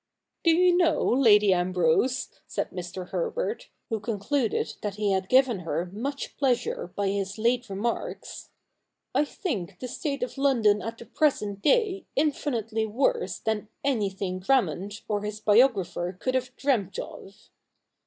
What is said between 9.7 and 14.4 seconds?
the state of London at the present day infinitely worse than anything